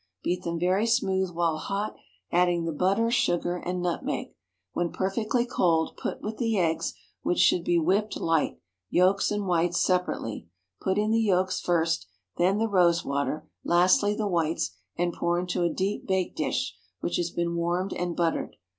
[0.23, 1.95] Beat them very smooth while hot,
[2.31, 4.33] adding the butter, sugar, and nutmeg.
[4.73, 8.57] When perfectly cold, put with the eggs, which should be whipped light,
[8.89, 10.47] yolks and whites separately.
[10.79, 15.61] Put in the yolks first, then the rose water, lastly the whites, and pour into
[15.61, 18.55] a deep bake dish, which has been warmed and buttered.